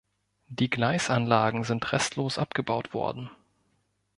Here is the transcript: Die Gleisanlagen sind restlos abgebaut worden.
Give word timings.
Die 0.47 0.67
Gleisanlagen 0.71 1.63
sind 1.63 1.93
restlos 1.93 2.39
abgebaut 2.39 2.91
worden. 2.95 3.29